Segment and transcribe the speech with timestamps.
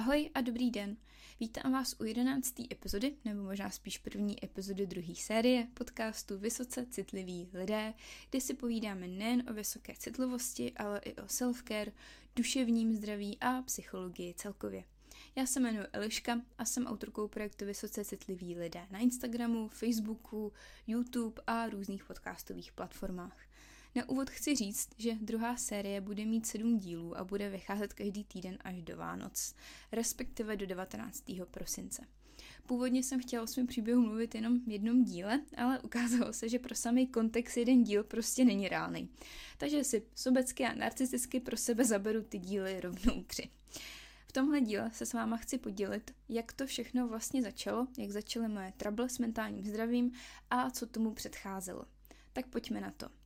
[0.00, 0.96] Ahoj a dobrý den.
[1.40, 7.50] Vítám vás u jedenácté epizody, nebo možná spíš první epizody druhé série podcastu Vysoce citliví
[7.52, 7.94] lidé,
[8.30, 11.92] kde si povídáme nejen o vysoké citlivosti, ale i o self-care,
[12.36, 14.84] duševním zdraví a psychologii celkově.
[15.36, 20.52] Já se jmenuji Eliška a jsem autorkou projektu Vysoce citliví lidé na Instagramu, Facebooku,
[20.86, 23.49] YouTube a různých podcastových platformách.
[23.94, 28.24] Na úvod chci říct, že druhá série bude mít sedm dílů a bude vycházet každý
[28.24, 29.54] týden až do Vánoc,
[29.92, 31.24] respektive do 19.
[31.50, 32.02] prosince.
[32.66, 36.58] Původně jsem chtěla o svém příběhu mluvit jenom v jednom díle, ale ukázalo se, že
[36.58, 39.08] pro samý kontext jeden díl prostě není reálný.
[39.58, 43.50] Takže si sobecky a narcisticky pro sebe zaberu ty díly rovnou tři.
[44.26, 48.48] V tomhle díle se s váma chci podělit, jak to všechno vlastně začalo, jak začaly
[48.48, 50.12] moje trable s mentálním zdravím
[50.50, 51.84] a co tomu předcházelo.
[52.32, 53.19] Tak pojďme na to.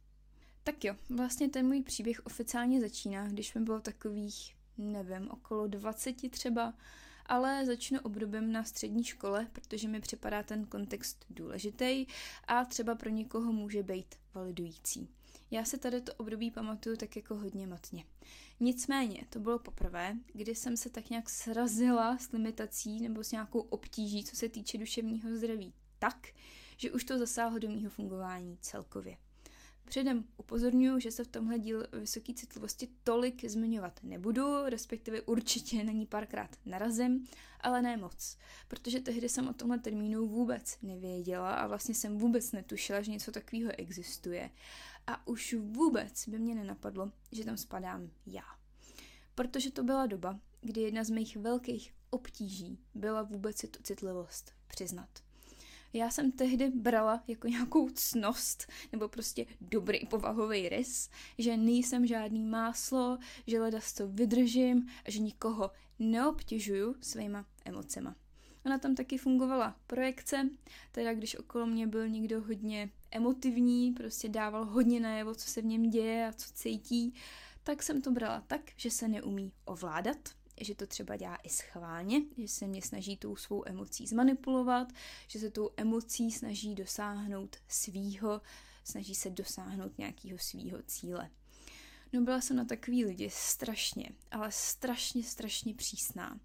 [0.64, 6.30] Tak jo, vlastně ten můj příběh oficiálně začíná, když mi bylo takových, nevím, okolo 20
[6.30, 6.74] třeba,
[7.26, 12.06] ale začnu obdobím na střední škole, protože mi připadá ten kontext důležitý
[12.44, 15.08] a třeba pro někoho může být validující.
[15.50, 18.04] Já se tady to období pamatuju tak jako hodně matně.
[18.60, 23.60] Nicméně, to bylo poprvé, kdy jsem se tak nějak srazila s limitací nebo s nějakou
[23.60, 26.28] obtíží, co se týče duševního zdraví, tak,
[26.76, 29.16] že už to zasáhlo do mýho fungování celkově.
[29.84, 35.92] Předem upozorňuji, že se v tomhle díl vysoké citlivosti tolik zmiňovat nebudu, respektive určitě na
[35.92, 37.26] ní párkrát narazím,
[37.60, 38.36] ale ne moc,
[38.68, 43.32] protože tehdy jsem o tomhle termínu vůbec nevěděla a vlastně jsem vůbec netušila, že něco
[43.32, 44.50] takového existuje.
[45.06, 48.44] A už vůbec by mě nenapadlo, že tam spadám já.
[49.34, 54.52] Protože to byla doba, kdy jedna z mých velkých obtíží byla vůbec si tu citlivost
[54.66, 55.08] přiznat.
[55.94, 62.44] Já jsem tehdy brala jako nějakou cnost nebo prostě dobrý povahový rys, že nejsem žádný
[62.44, 68.16] máslo, že leda to vydržím a že nikoho neobtěžuju svýma emocema.
[68.66, 70.48] Ona tam taky fungovala projekce,
[70.92, 75.64] teda když okolo mě byl někdo hodně emotivní, prostě dával hodně najevo, co se v
[75.64, 77.14] něm děje a co cítí,
[77.62, 80.28] tak jsem to brala tak, že se neumí ovládat,
[80.60, 84.92] že to třeba dělá i schválně, že se mě snaží tou svou emocí zmanipulovat,
[85.28, 88.40] že se tou emocí snaží dosáhnout svýho,
[88.84, 91.30] snaží se dosáhnout nějakého svýho cíle.
[92.12, 96.40] No byla jsem na takový lidi strašně, ale strašně, strašně přísná.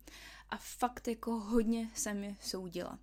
[0.50, 3.00] A fakt jako hodně jsem je soudila.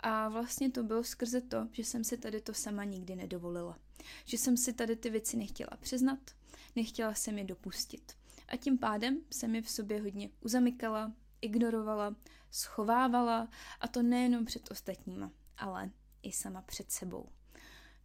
[0.00, 3.78] A vlastně to bylo skrze to, že jsem si tady to sama nikdy nedovolila.
[4.24, 6.18] Že jsem si tady ty věci nechtěla přiznat,
[6.76, 8.21] nechtěla jsem je dopustit.
[8.48, 12.16] A tím pádem jsem je v sobě hodně uzamykala, ignorovala,
[12.50, 13.48] schovávala
[13.80, 15.90] a to nejenom před ostatníma, ale
[16.22, 17.28] i sama před sebou.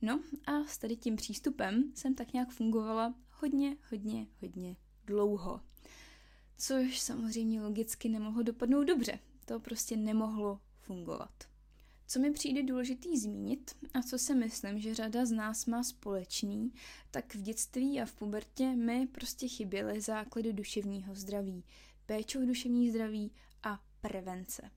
[0.01, 5.61] No a s tady tím přístupem jsem tak nějak fungovala hodně, hodně, hodně dlouho.
[6.57, 9.19] Což samozřejmě logicky nemohlo dopadnout dobře.
[9.45, 11.56] To prostě nemohlo fungovat.
[12.09, 16.73] Co mi přijde důležitý zmínit a co si myslím, že řada z nás má společný,
[17.11, 21.63] tak v dětství a v pubertě mi prostě chyběly základy duševního zdraví,
[22.05, 23.31] péče o duševní zdraví
[23.63, 24.71] a prevence.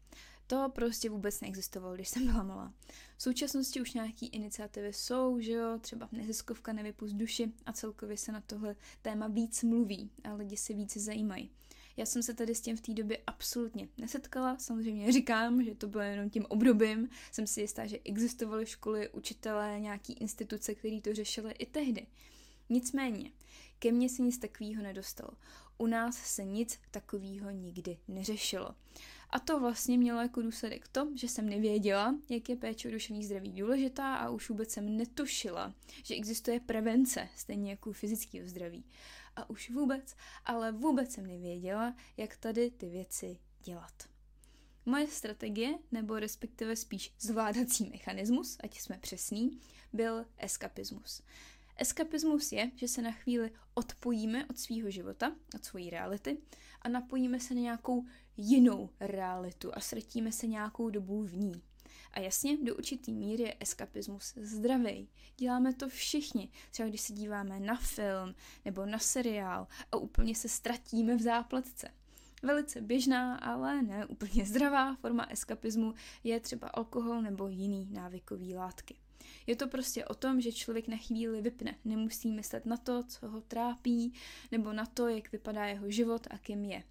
[0.46, 2.72] To prostě vůbec neexistovalo, když jsem byla malá.
[3.16, 8.32] V současnosti už nějaký iniciativy jsou, že jo, třeba neziskovka Nevypust duši a celkově se
[8.32, 11.50] na tohle téma víc mluví a lidi se víc zajímají.
[11.96, 15.86] Já jsem se tady s tím v té době absolutně nesetkala, samozřejmě říkám, že to
[15.86, 21.14] bylo jenom tím obdobím, jsem si jistá, že existovaly školy, učitelé, nějaký instituce, které to
[21.14, 22.06] řešily i tehdy.
[22.68, 23.30] Nicméně,
[23.78, 25.30] ke mně se nic takového nedostalo.
[25.78, 28.74] U nás se nic takového nikdy neřešilo.
[29.30, 33.24] A to vlastně mělo jako důsledek to, že jsem nevěděla, jak je péče o duševní
[33.24, 35.74] zdraví důležitá a už vůbec jsem netušila,
[36.04, 38.84] že existuje prevence, stejně jako fyzického zdraví.
[39.36, 44.08] A už vůbec, ale vůbec jsem nevěděla, jak tady ty věci dělat.
[44.86, 49.60] Moje strategie, nebo respektive spíš zvládací mechanismus, ať jsme přesní,
[49.92, 51.22] byl eskapismus.
[51.76, 56.38] Eskapismus je, že se na chvíli odpojíme od svého života, od svojí reality
[56.82, 58.05] a napojíme se na nějakou
[58.37, 61.62] jinou realitu a ztratíme se nějakou dobu v ní.
[62.12, 65.08] A jasně, do určitý míry je eskapismus zdravý.
[65.36, 66.48] Děláme to všichni.
[66.70, 68.34] Třeba když se díváme na film
[68.64, 71.90] nebo na seriál a úplně se ztratíme v zápletce.
[72.42, 78.96] Velice běžná, ale ne úplně zdravá forma eskapismu je třeba alkohol nebo jiný návykový látky.
[79.46, 83.28] Je to prostě o tom, že člověk na chvíli vypne, nemusí myslet na to, co
[83.28, 84.12] ho trápí,
[84.52, 86.82] nebo na to, jak vypadá jeho život a kým je.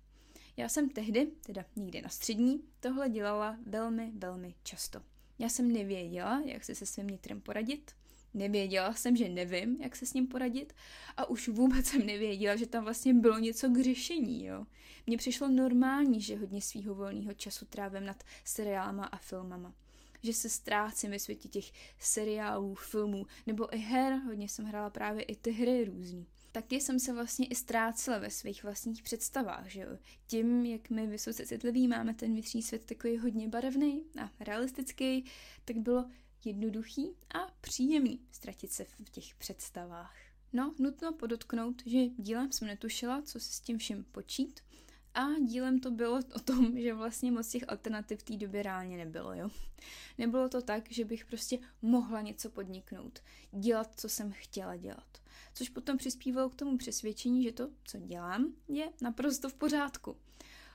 [0.58, 5.02] Já jsem tehdy, teda někdy na střední, tohle dělala velmi, velmi často.
[5.40, 7.92] Já jsem nevěděla, jak se se svým nitrem poradit,
[8.34, 10.74] Nevěděla jsem, že nevím, jak se s ním poradit
[11.18, 14.66] a už vůbec jsem nevěděla, že tam vlastně bylo něco k řešení, jo.
[15.08, 19.74] Mně přišlo normální, že hodně svýho volného času trávím nad seriálama a filmama.
[20.24, 25.24] Že se ztrácím ve světě těch seriálů, filmů nebo i her, hodně jsem hrála právě
[25.24, 29.82] i ty hry různý taky jsem se vlastně i ztrácela ve svých vlastních představách, že
[29.82, 29.98] jo.
[30.28, 35.26] Tím, jak my vysoce citliví máme ten vnitřní svět takový hodně barevný a realistický,
[35.66, 36.06] tak bylo
[36.46, 40.16] jednoduchý a příjemný ztratit se v těch představách.
[40.54, 44.60] No, nutno podotknout, že dílem jsem netušila, co se s tím vším počít,
[45.14, 48.98] a dílem to bylo o tom, že vlastně moc těch alternativ v té době reálně
[48.98, 49.50] nebylo, jo.
[50.18, 53.20] Nebylo to tak, že bych prostě mohla něco podniknout,
[53.52, 55.20] dělat, co jsem chtěla dělat
[55.54, 60.16] což potom přispívalo k tomu přesvědčení, že to, co dělám, je naprosto v pořádku.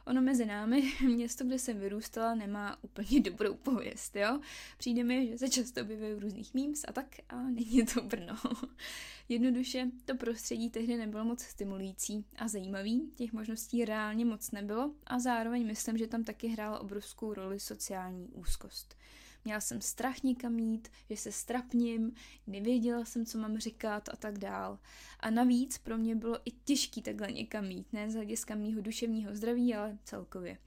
[0.07, 4.41] Ono mezi námi, město, kde jsem vyrůstala, nemá úplně dobrou pověst, jo.
[4.79, 8.37] Přijde mi, že se často objevují v různých memes a tak a není to Brno.
[9.29, 15.19] Jednoduše to prostředí tehdy nebylo moc stimulující a zajímavý, těch možností reálně moc nebylo a
[15.19, 18.97] zároveň myslím, že tam taky hrála obrovskou roli sociální úzkost.
[19.45, 22.13] Měla jsem strach někam jít, že se strapním,
[22.47, 24.79] nevěděla jsem, co mám říkat a tak dál.
[25.21, 29.35] A navíc pro mě bylo i těžký takhle někam jít, ne z hlediska mýho duševního
[29.35, 30.59] zdraví, ale celkově.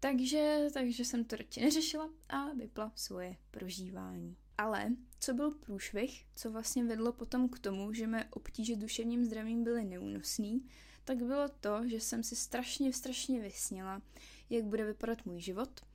[0.00, 4.36] Takže, takže jsem to radši neřešila a vypla svoje prožívání.
[4.58, 9.64] Ale co byl průšvih, co vlastně vedlo potom k tomu, že mé obtíže duševním zdravím
[9.64, 10.66] byly neúnosný,
[11.04, 14.02] tak bylo to, že jsem si strašně, strašně vysněla,
[14.50, 15.80] jak bude vypadat můj život–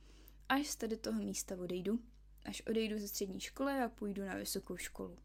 [0.48, 2.00] až z tady toho místa odejdu,
[2.44, 5.18] až odejdu ze střední školy a půjdu na vysokou školu.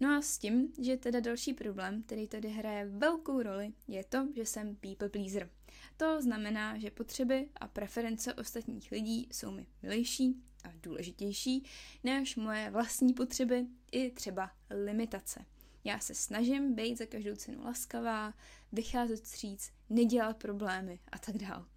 [0.00, 4.28] No a s tím, že teda další problém, který tady hraje velkou roli, je to,
[4.36, 5.50] že jsem people pleaser.
[5.96, 11.64] To znamená, že potřeby a preference ostatních lidí jsou mi milejší a důležitější
[12.04, 15.44] než moje vlastní potřeby i třeba limitace.
[15.84, 18.34] Já se snažím být za každou cenu laskavá,
[18.72, 21.71] vycházet stříc, nedělat problémy a tak dále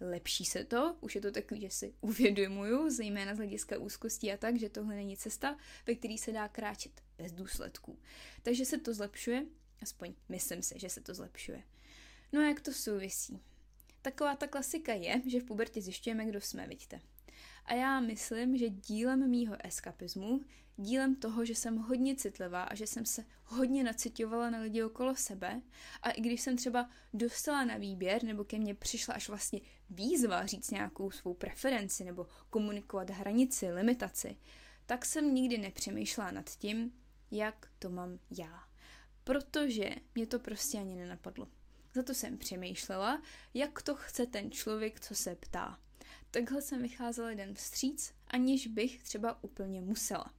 [0.00, 4.36] lepší se to, už je to takový, že si uvědomuju, zejména z hlediska úzkostí a
[4.36, 5.56] tak, že tohle není cesta,
[5.86, 7.98] ve který se dá kráčet bez důsledků.
[8.42, 9.46] Takže se to zlepšuje,
[9.82, 11.62] aspoň myslím si, že se to zlepšuje.
[12.32, 13.40] No a jak to souvisí?
[14.02, 17.00] Taková ta klasika je, že v pubertě zjišťujeme, kdo jsme, vidíte.
[17.64, 20.40] A já myslím, že dílem mýho eskapismu,
[20.76, 25.16] dílem toho, že jsem hodně citlivá a že jsem se hodně nacitovala na lidi okolo
[25.16, 25.62] sebe
[26.02, 29.60] a i když jsem třeba dostala na výběr nebo ke mně přišla až vlastně
[29.90, 34.36] výzva říct nějakou svou preferenci nebo komunikovat hranici, limitaci,
[34.86, 36.92] tak jsem nikdy nepřemýšlela nad tím,
[37.30, 38.64] jak to mám já.
[39.24, 41.48] Protože mě to prostě ani nenapadlo.
[41.94, 43.22] Za to jsem přemýšlela,
[43.54, 45.78] jak to chce ten člověk, co se ptá.
[46.30, 50.34] Takhle jsem vycházela jeden vstříc, aniž bych třeba úplně musela.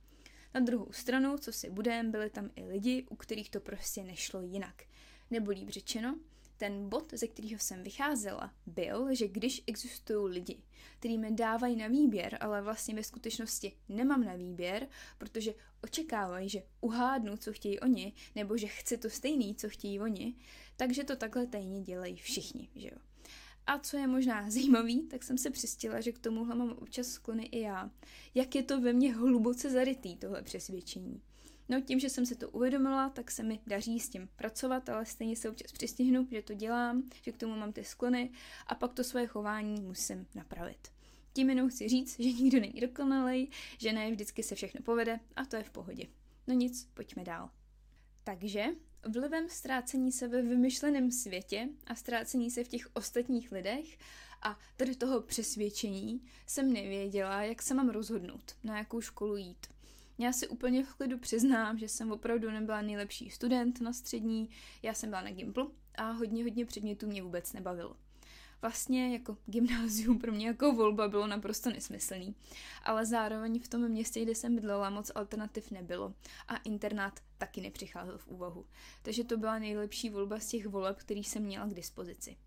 [0.53, 4.41] Na druhou stranu, co si budem, byli tam i lidi, u kterých to prostě nešlo
[4.41, 4.83] jinak.
[5.31, 6.19] Nebo líp řečeno,
[6.57, 10.63] ten bod, ze kterého jsem vycházela, byl, že když existují lidi,
[10.99, 14.87] kteří mi dávají na výběr, ale vlastně ve skutečnosti nemám na výběr,
[15.17, 15.53] protože
[15.83, 20.35] očekávají, že uhádnu, co chtějí oni, nebo že chci to stejný, co chtějí oni,
[20.77, 22.97] takže to takhle tajně dělají všichni, že jo.
[23.67, 27.45] A co je možná zajímavý, tak jsem se přistila, že k tomuhle mám občas sklony
[27.45, 27.91] i já.
[28.35, 31.21] Jak je to ve mně hluboce zarytý, tohle přesvědčení.
[31.69, 35.05] No tím, že jsem si to uvědomila, tak se mi daří s tím pracovat, ale
[35.05, 38.31] stejně se občas přistihnu, že to dělám, že k tomu mám ty sklony
[38.67, 40.87] a pak to svoje chování musím napravit.
[41.33, 45.45] Tím jenom chci říct, že nikdo není dokonalý, že ne vždycky se všechno povede a
[45.45, 46.07] to je v pohodě.
[46.47, 47.49] No nic, pojďme dál.
[48.23, 48.65] Takže
[49.05, 53.97] vlivem ztrácení se ve vymyšleném světě a ztrácení se v těch ostatních lidech
[54.41, 59.67] a tady toho přesvědčení jsem nevěděla, jak se mám rozhodnout, na jakou školu jít.
[60.17, 64.49] Já si úplně v klidu přiznám, že jsem opravdu nebyla nejlepší student na střední,
[64.83, 67.95] já jsem byla na Gimplu a hodně, hodně předmětů mě vůbec nebavilo
[68.61, 72.35] vlastně jako gymnázium pro mě jako volba bylo naprosto nesmyslný.
[72.83, 76.13] Ale zároveň v tom městě, kde jsem bydlela, moc alternativ nebylo
[76.47, 78.65] a internát taky nepřicházel v úvahu.
[79.01, 82.37] Takže to byla nejlepší volba z těch voleb, který jsem měla k dispozici.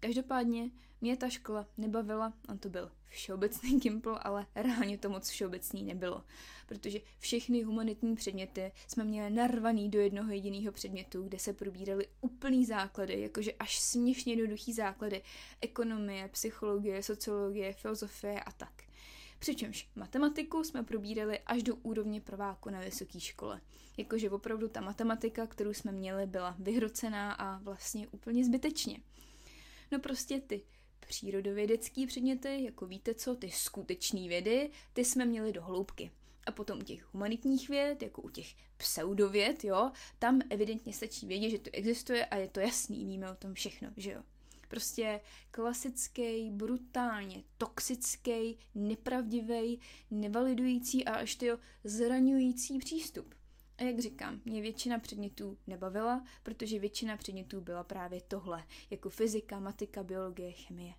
[0.00, 5.82] Každopádně mě ta škola nebavila, on to byl všeobecný Gimpl, ale reálně to moc všeobecný
[5.82, 6.24] nebylo,
[6.66, 12.64] protože všechny humanitní předměty jsme měli narvaný do jednoho jediného předmětu, kde se probíraly úplný
[12.64, 15.22] základy, jakože až směšně jednoduchý základy
[15.60, 18.87] ekonomie, psychologie, sociologie, filozofie a tak.
[19.38, 23.60] Přičemž matematiku jsme probírali až do úrovně prváku na vysoké škole.
[23.96, 28.98] Jakože opravdu ta matematika, kterou jsme měli, byla vyhrocená a vlastně úplně zbytečně.
[29.92, 30.62] No prostě ty
[31.08, 36.10] přírodovědecké předměty, jako víte co, ty skutečné vědy, ty jsme měli do hloubky.
[36.46, 41.50] A potom u těch humanitních věd, jako u těch pseudověd, jo, tam evidentně stačí vědět,
[41.50, 44.22] že to existuje a je to jasný, víme o tom všechno, že jo.
[44.68, 45.20] Prostě
[45.50, 51.46] klasický, brutálně toxický, nepravdivý, nevalidující a až to
[51.84, 53.34] zraňující přístup.
[53.78, 59.60] A jak říkám, mě většina předmětů nebavila, protože většina předmětů byla právě tohle, jako fyzika,
[59.60, 60.94] matika, biologie, chemie.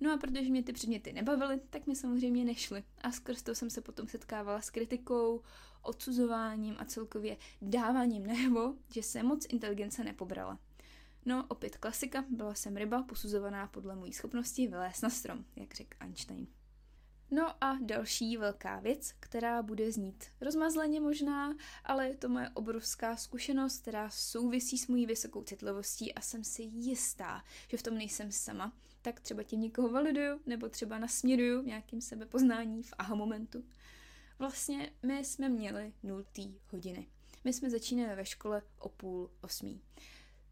[0.00, 2.84] No a protože mě ty předměty nebavily, tak mi samozřejmě nešly.
[3.02, 5.42] A skrz to jsem se potom setkávala s kritikou,
[5.82, 10.58] odsuzováním a celkově dáváním najevo, že se moc inteligence nepobrala.
[11.26, 15.96] No, opět klasika, byla jsem ryba posuzovaná podle mojí schopnosti vylézt na strom, jak řekl
[16.00, 16.46] Einstein.
[17.30, 23.16] No a další velká věc, která bude znít rozmazleně možná, ale je to moje obrovská
[23.16, 28.32] zkušenost, která souvisí s mojí vysokou citlivostí a jsem si jistá, že v tom nejsem
[28.32, 33.64] sama, tak třeba tím někoho validuju, nebo třeba nasměruju nějakým sebepoznání v aha momentu.
[34.38, 37.06] Vlastně my jsme měli nultý hodiny.
[37.44, 39.80] My jsme začínali ve škole o půl osmí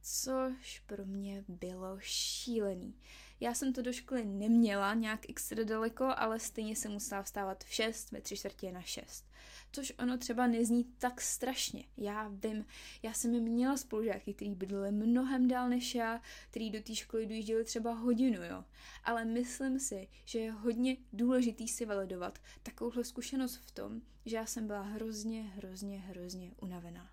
[0.06, 2.94] což pro mě bylo šílený.
[3.40, 7.72] Já jsem to do školy neměla nějak extra daleko, ale stejně jsem musela vstávat v
[7.72, 9.24] 6, ve tři čtvrtě na 6.
[9.72, 11.84] Což ono třeba nezní tak strašně.
[11.96, 12.66] Já vím,
[13.02, 17.64] já jsem měla spolužáky, kteří bydleli mnohem dál než já, kteří do té školy dojížděli
[17.64, 18.64] třeba hodinu, jo.
[19.04, 24.46] Ale myslím si, že je hodně důležitý si validovat takovouhle zkušenost v tom, že já
[24.46, 27.10] jsem byla hrozně, hrozně, hrozně unavená.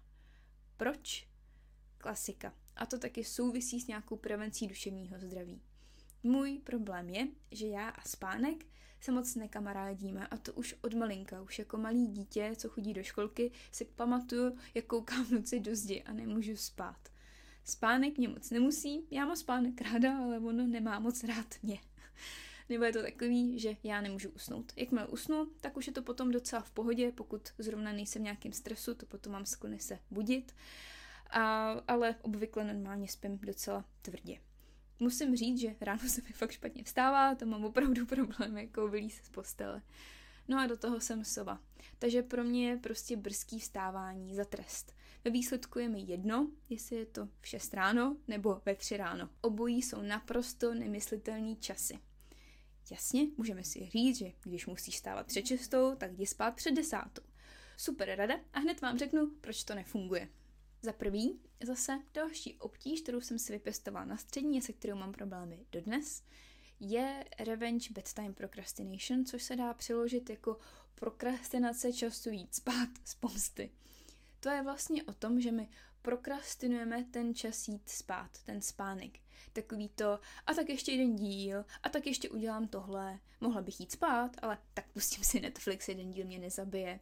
[0.77, 1.27] Proč?
[1.98, 2.61] Klasika.
[2.81, 5.61] A to taky souvisí s nějakou prevencí duševního zdraví.
[6.23, 8.65] Můj problém je, že já a spánek
[9.01, 13.03] se moc nekamarádíme a to už od malinka, už jako malý dítě, co chodí do
[13.03, 17.09] školky, si pamatuju, jak koukám noci do zdi a nemůžu spát.
[17.63, 21.79] Spánek mě moc nemusí, já mám spánek ráda, ale ono nemá moc rád mě.
[22.69, 24.73] Nebo je to takový, že já nemůžu usnout.
[24.75, 28.53] Jakmile usnu, tak už je to potom docela v pohodě, pokud zrovna nejsem v nějakém
[28.53, 30.53] stresu, to potom mám sklony se budit.
[31.31, 34.38] A, ale obvykle normálně spím docela tvrdě.
[35.00, 39.21] Musím říct, že ráno se mi fakt špatně vstává, to mám opravdu problém, jako vylíz
[39.23, 39.81] z postele.
[40.47, 41.61] No a do toho jsem sova.
[42.00, 44.95] Takže pro mě je prostě brzký vstávání za trest.
[45.23, 49.29] Ve výsledku je mi jedno, jestli je to v 6 ráno nebo ve 3 ráno.
[49.41, 52.00] Obojí jsou naprosto nemyslitelný časy.
[52.91, 57.21] Jasně, můžeme si říct, že když musíš stávat před šestou, tak jdi spát před desátou.
[57.77, 60.29] Super rada a hned vám řeknu, proč to nefunguje.
[60.83, 65.65] Za prvý, zase další obtíž, kterou jsem si vypěstovala na střední se kterou mám problémy
[65.71, 66.23] dodnes,
[66.79, 70.57] je revenge bedtime procrastination, což se dá přeložit jako
[70.95, 73.71] prokrastinace času jít spát z pomsty.
[74.39, 75.69] To je vlastně o tom, že my
[76.01, 79.19] prokrastinujeme ten čas jít spát, ten spánek.
[79.53, 83.19] Takový to, a tak ještě jeden díl, a tak ještě udělám tohle.
[83.41, 87.00] Mohla bych jít spát, ale tak pustím si Netflix, jeden díl mě nezabije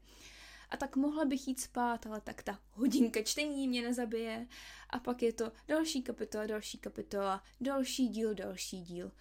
[0.71, 4.47] a tak mohla bych jít spát, ale tak ta hodinka čtení mě nezabije.
[4.89, 9.11] A pak je to další kapitola, další kapitola, další díl, další díl.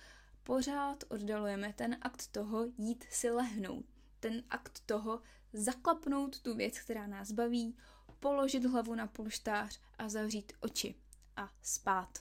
[0.43, 3.85] Pořád oddalujeme ten akt toho jít si lehnout.
[4.21, 7.77] Ten akt toho zaklapnout tu věc, která nás baví,
[8.21, 10.95] položit hlavu na polštář a zavřít oči
[11.37, 12.19] a spát.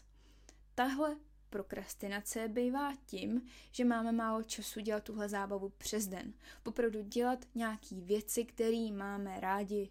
[0.75, 1.17] Tahle
[1.50, 6.34] prokrastinace bývá tím, že máme málo času dělat tuhle zábavu přes den.
[6.63, 9.89] Popravdu dělat nějaký věci, které máme rádi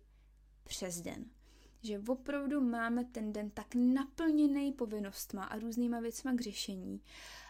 [0.64, 1.35] přes den
[1.86, 7.00] že opravdu máme ten den tak naplněný povinnostma a různýma věcma k řešení,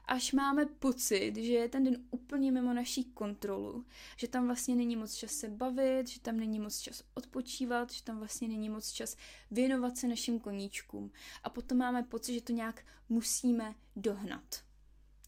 [0.09, 4.97] až máme pocit, že je ten den úplně mimo naší kontrolu, že tam vlastně není
[4.97, 8.91] moc čas se bavit, že tam není moc čas odpočívat, že tam vlastně není moc
[8.91, 9.17] čas
[9.51, 11.13] věnovat se našim koníčkům.
[11.43, 14.65] A potom máme pocit, že to nějak musíme dohnat.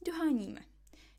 [0.07, 0.61] Doháníme.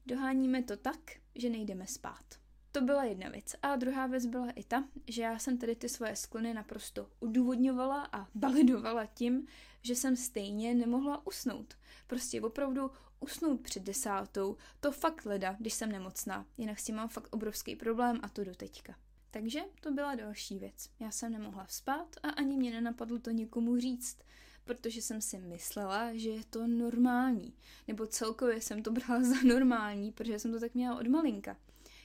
[0.05, 0.99] Doháníme to tak,
[1.35, 2.38] že nejdeme spát.
[2.71, 3.55] To byla jedna věc.
[3.61, 8.09] A druhá věc byla i ta, že já jsem tady ty svoje sklony naprosto udůvodňovala
[8.11, 9.47] a validovala tím,
[9.81, 11.73] že jsem stejně nemohla usnout.
[12.07, 16.45] Prostě opravdu usnout před desátou, to fakt leda, když jsem nemocná.
[16.57, 18.95] Jinak s tím mám fakt obrovský problém a to do teďka.
[19.31, 20.89] Takže to byla další věc.
[20.99, 24.17] Já jsem nemohla spát a ani mě nenapadlo to někomu říct,
[24.65, 27.53] protože jsem si myslela, že je to normální.
[27.87, 31.57] Nebo celkově jsem to brala za normální, protože jsem to tak měla od malinka.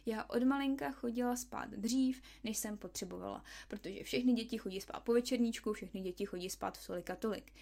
[0.07, 5.13] Já od malinka chodila spát dřív, než jsem potřebovala, protože všechny děti chodí spát po
[5.13, 7.53] večerníčku, všechny děti chodí spát v tolik a tolik.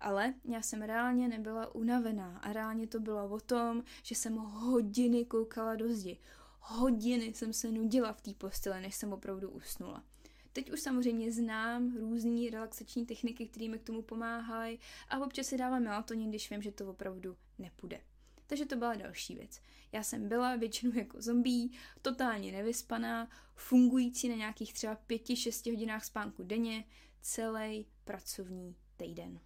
[0.00, 5.24] Ale já jsem reálně nebyla unavená a reálně to bylo o tom, že jsem hodiny
[5.24, 6.18] koukala do zdi.
[6.60, 10.04] Hodiny jsem se nudila v té postele, než jsem opravdu usnula.
[10.52, 15.56] Teď už samozřejmě znám různé relaxační techniky, které mi k tomu pomáhají a občas si
[15.56, 18.00] dávám melatonin, když vím, že to opravdu nepůjde.
[18.46, 19.60] Takže to byla další věc.
[19.92, 21.68] Já jsem byla většinou jako zombie,
[22.02, 26.84] totálně nevyspaná, fungující na nějakých třeba 5-6 hodinách spánku denně,
[27.20, 29.40] celý pracovní týden.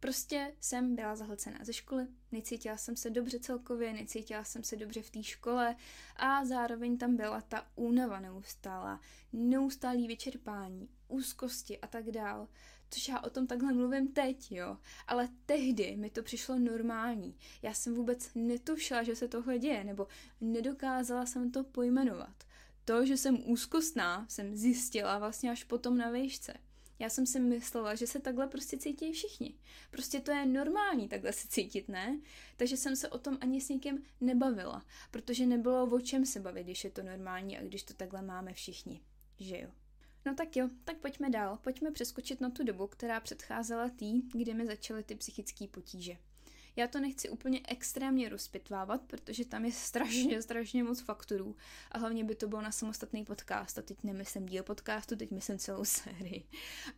[0.00, 5.02] Prostě jsem byla zahlcená ze školy, necítila jsem se dobře celkově, necítila jsem se dobře
[5.02, 5.76] v té škole
[6.16, 9.00] a zároveň tam byla ta únava neustála,
[9.32, 12.48] neustálý vyčerpání, úzkosti a tak dál.
[12.90, 14.76] Což já o tom takhle mluvím teď, jo.
[15.06, 17.36] Ale tehdy mi to přišlo normální.
[17.62, 20.06] Já jsem vůbec netušila, že se tohle děje, nebo
[20.40, 22.44] nedokázala jsem to pojmenovat.
[22.84, 26.54] To, že jsem úzkostná, jsem zjistila vlastně až potom na výšce.
[26.98, 29.54] Já jsem si myslela, že se takhle prostě cítí všichni.
[29.90, 32.20] Prostě to je normální takhle se cítit, ne?
[32.56, 36.64] Takže jsem se o tom ani s někým nebavila, protože nebylo o čem se bavit,
[36.64, 39.00] když je to normální a když to takhle máme všichni.
[39.38, 39.70] Že jo?
[40.26, 41.58] No tak jo, tak pojďme dál.
[41.62, 46.16] Pojďme přeskočit na tu dobu, která předcházela tý, kdy mi začaly ty psychické potíže.
[46.76, 51.56] Já to nechci úplně extrémně rozpitvávat, protože tam je strašně, strašně moc faktorů
[51.92, 55.58] a hlavně by to bylo na samostatný podcast a teď nemyslím díl podcastu, teď myslím
[55.58, 56.44] celou sérii.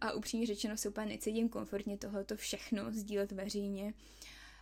[0.01, 3.95] A upřímně řečeno se úplně necítím komfortně tohleto všechno sdílet veřejně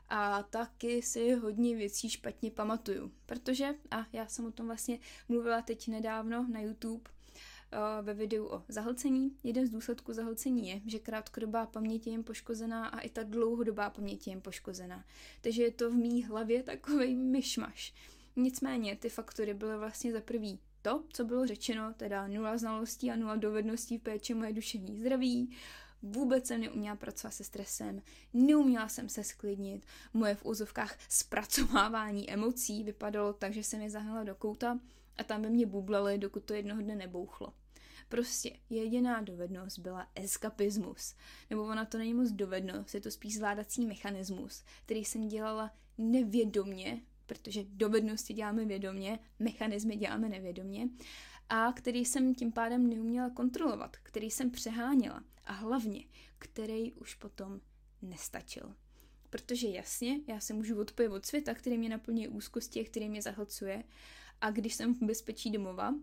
[0.09, 4.99] a taky si hodně věcí špatně pamatuju, protože, a já jsem o tom vlastně
[5.29, 7.11] mluvila teď nedávno na YouTube,
[8.03, 9.37] ve videu o zahlcení.
[9.45, 13.91] Jeden z důsledků zahlcení je, že krátkodobá paměť je jim poškozená a i ta dlouhodobá
[13.91, 15.05] paměť je jim poškozená.
[15.41, 17.95] Takže je to v mý hlavě takový myšmaš.
[18.37, 23.17] Nicméně ty faktory byly vlastně za prvý to, co bylo řečeno, teda nula znalostí a
[23.17, 25.57] nula dovedností v péči moje duševní zdraví,
[26.03, 32.85] Vůbec jsem neuměla pracovat se stresem, neuměla jsem se sklidnit, moje v úzovkách zpracovávání emocí
[32.85, 34.79] vypadalo tak, že jsem je zahnala do kouta
[35.19, 37.53] a tam by mě bublali, dokud to jednoho dne nebouchlo.
[38.09, 41.15] Prostě jediná dovednost byla eskapismus.
[41.51, 47.01] Nebo ona to není moc dovednost, je to spíš zvládací mechanismus, který jsem dělala nevědomně,
[47.27, 50.89] protože dovednosti děláme vědomně, mechanismy děláme nevědomně,
[51.49, 56.05] a který jsem tím pádem neuměla kontrolovat, který jsem přeháněla a hlavně,
[56.39, 57.61] který už potom
[58.03, 58.75] nestačil.
[59.31, 63.85] Protože jasně, já se můžu odpojit od světa, který mě naplňuje úzkosti, který mě zahlcuje
[64.41, 65.95] a když jsem v bezpečí domova,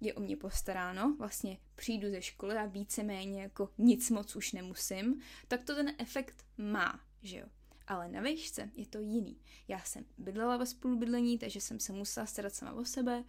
[0.00, 5.20] je o mě postaráno, vlastně přijdu ze školy a víceméně jako nic moc už nemusím,
[5.48, 7.46] tak to ten efekt má, že jo.
[7.86, 9.36] Ale na výšce je to jiný.
[9.68, 13.24] Já jsem bydlela ve spolubydlení, takže jsem se musela starat sama o sebe,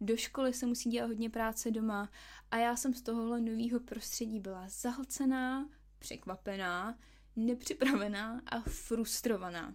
[0.00, 2.10] do školy se musí dělat hodně práce doma
[2.50, 5.68] a já jsem z tohohle nového prostředí byla zahlcená,
[5.98, 6.98] překvapená,
[7.36, 9.74] nepřipravená a frustrovaná.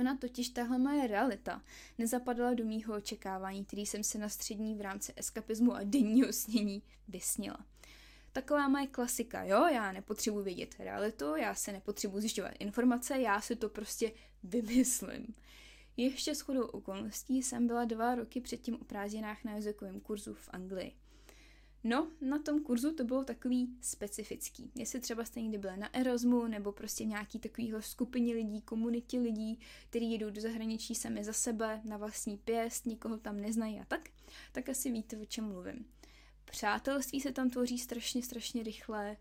[0.00, 1.62] Ona totiž tahle moje realita
[1.98, 6.82] nezapadala do mýho očekávání, který jsem se na střední v rámci eskapismu a denního snění
[7.08, 7.64] vysnila.
[8.32, 13.56] Taková moje klasika, jo, já nepotřebuji vědět realitu, já se nepotřebuji zjišťovat informace, já si
[13.56, 15.34] to prostě vymyslím.
[15.96, 20.92] Ještě shodou okolností jsem byla dva roky předtím o prázdninách na jazykovém kurzu v Anglii.
[21.88, 24.70] No, na tom kurzu to bylo takový specifický.
[24.74, 29.60] Jestli třeba jste někdy byli na Erasmu, nebo prostě nějaký takovýhle skupině lidí, komunitě lidí,
[29.90, 34.08] kteří jedou do zahraničí sami za sebe, na vlastní pěst, nikoho tam neznají a tak,
[34.52, 35.86] tak asi víte, o čem mluvím.
[36.44, 39.16] Přátelství se tam tvoří strašně, strašně rychle,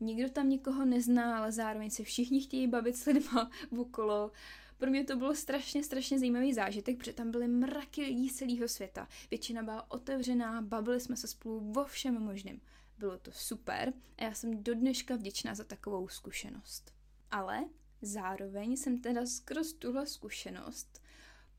[0.00, 4.30] nikdo tam nikoho nezná, ale zároveň se všichni chtějí bavit s lidma okolo,
[4.78, 8.68] pro mě to bylo strašně, strašně zajímavý zážitek, protože tam byly mraky lidí z celého
[8.68, 9.08] světa.
[9.30, 12.60] Většina byla otevřená, bavili jsme se spolu o všem možným.
[12.98, 16.94] Bylo to super a já jsem do dneška vděčná za takovou zkušenost.
[17.30, 17.64] Ale
[18.02, 21.02] zároveň jsem teda skrz tuhle zkušenost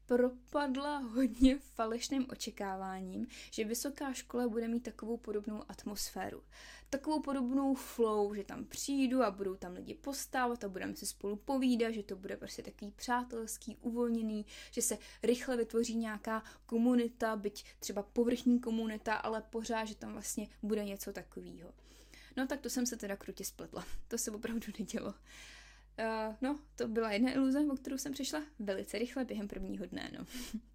[0.09, 6.43] propadla hodně falešným očekáváním, že vysoká škola bude mít takovou podobnou atmosféru.
[6.89, 11.35] Takovou podobnou flow, že tam přijdu a budou tam lidi postávat a budeme si spolu
[11.35, 17.65] povídat, že to bude prostě takový přátelský, uvolněný, že se rychle vytvoří nějaká komunita, byť
[17.79, 21.73] třeba povrchní komunita, ale pořád, že tam vlastně bude něco takového.
[22.37, 23.85] No tak to jsem se teda krutě spletla.
[24.07, 25.13] To se opravdu nedělo.
[25.99, 30.11] Uh, no, to byla jedna iluze, o kterou jsem přišla velice rychle během prvního dne,
[30.17, 30.25] no.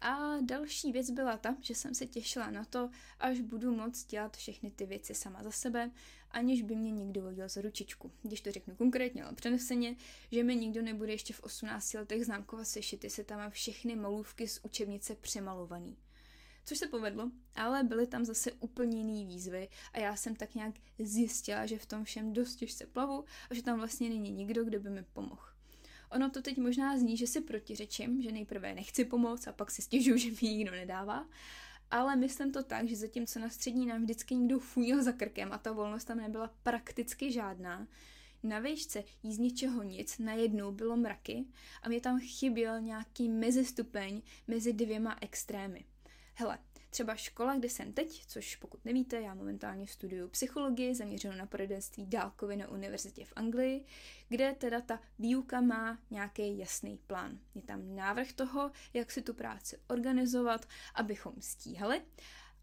[0.00, 4.36] A další věc byla ta, že jsem se těšila na to, až budu moct dělat
[4.36, 5.90] všechny ty věci sama za sebe,
[6.30, 8.12] aniž by mě někdo vodil za ručičku.
[8.22, 9.96] Když to řeknu konkrétně, ale přeneseně,
[10.32, 14.60] že mi nikdo nebude ještě v 18 letech známkovat sešity se tam všechny malůvky z
[14.62, 15.96] učebnice přemalovaný
[16.64, 20.74] což se povedlo, ale byly tam zase úplně jiný výzvy a já jsem tak nějak
[20.98, 24.80] zjistila, že v tom všem dost těžce plavu a že tam vlastně není nikdo, kdo
[24.80, 25.42] by mi pomohl.
[26.10, 29.82] Ono to teď možná zní, že si protiřečím, že nejprve nechci pomoct a pak si
[29.82, 31.28] stěžuju, že mi nikdo nedává,
[31.90, 35.58] ale myslím to tak, že zatímco na střední nám vždycky někdo fůnil za krkem a
[35.58, 37.86] ta volnost tam nebyla prakticky žádná,
[38.42, 41.44] na výšce jí z ničeho nic najednou bylo mraky
[41.82, 45.84] a mě tam chyběl nějaký mezistupeň mezi dvěma extrémy.
[46.34, 46.58] Hele,
[46.90, 52.06] Třeba škola, kde jsem teď, což pokud nevíte, já momentálně studuju psychologii zaměřenou na poradenství
[52.06, 53.84] dálkově na univerzitě v Anglii,
[54.28, 57.38] kde teda ta výuka má nějaký jasný plán.
[57.54, 62.02] Je tam návrh toho, jak si tu práci organizovat, abychom stíhali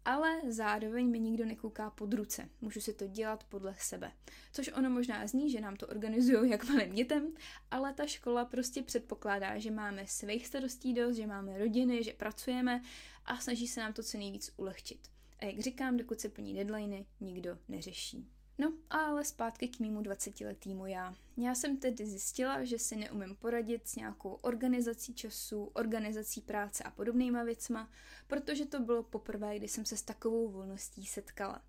[0.08, 2.48] ale zároveň mi nikdo nekouká pod ruce.
[2.60, 4.12] Můžu si to dělat podle sebe.
[4.52, 7.34] Což ono možná zní, že nám to organizují jak malým dětem,
[7.70, 12.82] ale ta škola prostě předpokládá, že máme svých starostí dost, že máme rodiny, že pracujeme
[13.24, 15.08] a snaží se nám to co nejvíc ulehčit.
[15.38, 18.37] A jak říkám, dokud se plní deadliny, nikdo neřeší.
[18.60, 21.14] No, ale zpátky k mýmu 20-letýmu já.
[21.36, 26.90] Já jsem tedy zjistila, že si neumím poradit s nějakou organizací času, organizací práce a
[26.90, 27.90] podobnýma věcma,
[28.26, 31.62] protože to bylo poprvé, kdy jsem se s takovou volností setkala.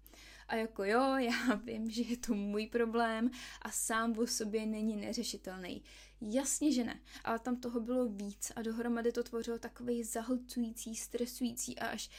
[0.48, 4.96] A jako jo, já vím, že je to můj problém a sám o sobě není
[4.96, 5.84] neřešitelný.
[6.22, 11.80] Jasně, že ne, ale tam toho bylo víc a dohromady to tvořilo takový zahlcující, stresující
[11.80, 12.10] a až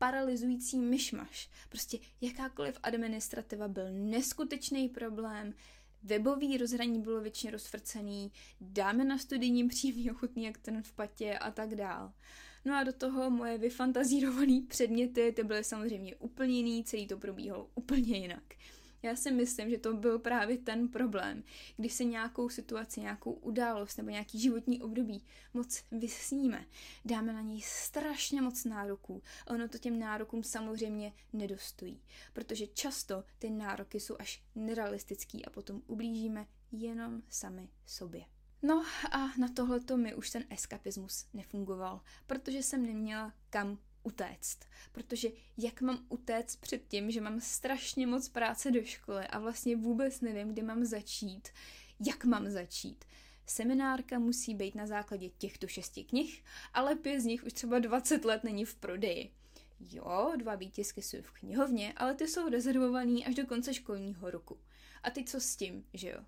[0.00, 1.50] paralyzující myšmaš.
[1.68, 5.54] Prostě jakákoliv administrativa byl neskutečný problém,
[6.02, 11.50] webový rozhraní bylo většině rozfrcený, dáme na studijním příjemný ochutný jak ten v patě a
[11.50, 12.12] tak dál.
[12.64, 17.70] No a do toho moje vyfantazírované předměty, ty byly samozřejmě úplně jiný, celý to probíhalo
[17.74, 18.54] úplně jinak.
[19.02, 21.42] Já si myslím, že to byl právě ten problém,
[21.76, 26.66] když se nějakou situaci, nějakou událost nebo nějaký životní období moc vysníme.
[27.04, 33.24] Dáme na něj strašně moc nároků a ono to těm nárokům samozřejmě nedostojí, protože často
[33.38, 38.24] ty nároky jsou až nerealistický a potom ublížíme jenom sami sobě.
[38.62, 44.58] No a na tohleto mi už ten eskapismus nefungoval, protože jsem neměla kam utéct.
[44.92, 49.76] Protože jak mám utéct před tím, že mám strašně moc práce do školy a vlastně
[49.76, 51.48] vůbec nevím, kdy mám začít,
[52.06, 53.04] jak mám začít.
[53.46, 58.24] Seminárka musí být na základě těchto šesti knih, ale pět z nich už třeba 20
[58.24, 59.30] let není v prodeji.
[59.80, 64.60] Jo, dva výtisky jsou v knihovně, ale ty jsou rezervovaný až do konce školního roku.
[65.02, 66.18] A teď co s tím, že jo?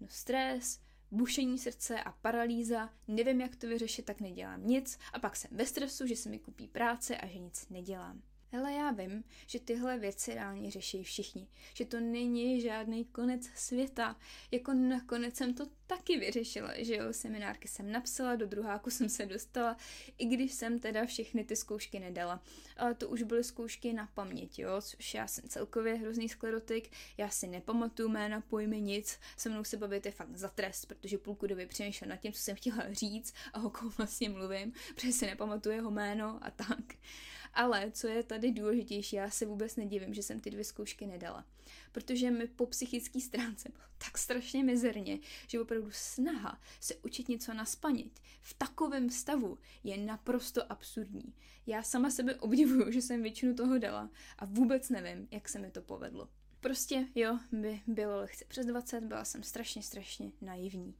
[0.00, 0.80] No stres,
[1.12, 5.66] bušení srdce a paralýza, nevím, jak to vyřešit, tak nedělám nic a pak jsem ve
[5.66, 8.22] stresu, že se mi kupí práce a že nic nedělám.
[8.54, 14.16] Hele, já vím, že tyhle věci reálně řeší všichni, že to není žádný konec světa.
[14.50, 19.26] Jako nakonec jsem to taky vyřešila, že jo, seminárky jsem napsala, do druháku jsem se
[19.26, 19.76] dostala,
[20.18, 22.42] i když jsem teda všechny ty zkoušky nedala.
[22.76, 27.28] Ale to už byly zkoušky na paměť, jo, což já jsem celkově hrozný sklerotik, já
[27.28, 31.46] si nepamatuju jména, pojmy, nic, se mnou se bavit je fakt za trest, protože půlku
[31.46, 35.26] doby přemýšlel nad tím, co jsem chtěla říct a o kom vlastně mluvím, protože si
[35.26, 36.94] nepamatuju jeho jméno a tak.
[37.54, 41.44] Ale co je tady důležitější, já se vůbec nedivím, že jsem ty dvě zkoušky nedala.
[41.92, 47.54] Protože mi po psychické stránce bylo tak strašně mizerně, že opravdu snaha se učit něco
[47.54, 47.64] na
[48.40, 51.34] v takovém stavu je naprosto absurdní.
[51.66, 55.70] Já sama sebe obdivuju, že jsem většinu toho dala a vůbec nevím, jak se mi
[55.70, 56.28] to povedlo.
[56.60, 60.94] Prostě jo, by bylo lehce přes 20, byla jsem strašně, strašně naivní.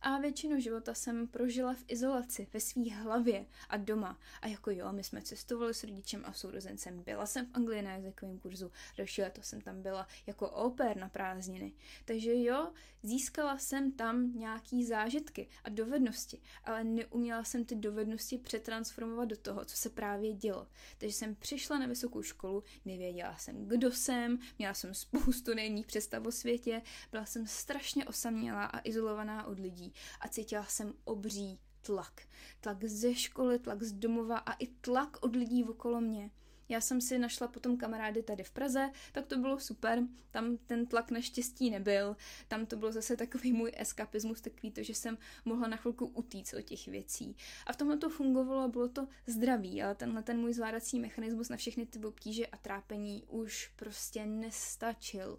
[0.00, 4.18] A většinu života jsem prožila v izolaci, ve své hlavě a doma.
[4.40, 7.02] A jako jo, my jsme cestovali s rodičem a sourozencem.
[7.02, 11.08] Byla jsem v Anglii na jazykovém kurzu, další leto jsem tam byla jako oper na
[11.08, 11.72] prázdniny.
[12.04, 19.28] Takže jo, získala jsem tam nějaký zážitky a dovednosti, ale neuměla jsem ty dovednosti přetransformovat
[19.28, 20.66] do toho, co se právě dělo.
[20.98, 26.26] Takže jsem přišla na vysokou školu, nevěděla jsem, kdo jsem, měla jsem spoustu nejmých představ
[26.26, 29.85] o světě, byla jsem strašně osamělá a izolovaná od lidí
[30.20, 32.22] a cítila jsem obří tlak.
[32.60, 36.30] Tlak ze školy, tlak z domova a i tlak od lidí okolo mě.
[36.68, 40.02] Já jsem si našla potom kamarády tady v Praze, tak to bylo super.
[40.30, 42.16] Tam ten tlak naštěstí nebyl.
[42.48, 46.54] Tam to bylo zase takový můj eskapismus, takový to, že jsem mohla na chvilku utíct
[46.54, 47.36] od těch věcí.
[47.66, 51.56] A v tomhle to fungovalo, bylo to zdraví, ale tenhle ten můj zvládací mechanismus na
[51.56, 55.38] všechny ty obtíže a trápení už prostě nestačil.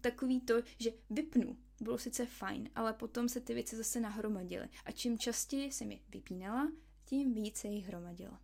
[0.00, 4.68] Takový to, že vypnu, bylo sice fajn, ale potom se ty věci zase nahromadily.
[4.84, 6.72] A čím častěji jsem je vypínala,
[7.04, 8.40] tím více jich hromadila.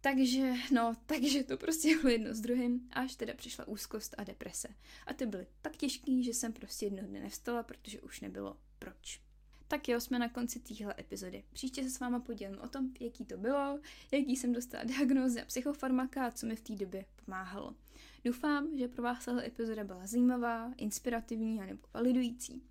[0.00, 4.68] Takže, no, takže to prostě bylo jedno s druhým, až teda přišla úzkost a deprese.
[5.06, 9.20] A ty byly tak těžký, že jsem prostě jedno dne nevstala, protože už nebylo proč.
[9.68, 11.44] Tak jo, jsme na konci téhle epizody.
[11.52, 13.80] Příště se s váma podělím o tom, jaký to bylo,
[14.12, 17.74] jaký jsem dostala diagnózy a psychofarmaka a co mi v té době pomáhalo.
[18.24, 22.62] Doufám, že pro vás tahle epizoda byla zajímavá, inspirativní a nebo validující.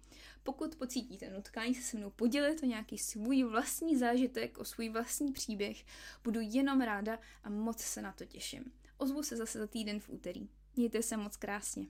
[0.43, 5.31] Pokud pocítíte nutkání se se mnou podělit o nějaký svůj vlastní zážitek, o svůj vlastní
[5.31, 5.85] příběh,
[6.23, 8.71] budu jenom ráda a moc se na to těším.
[8.97, 10.49] Ozvu se zase za týden v úterý.
[10.75, 11.87] Mějte se moc krásně.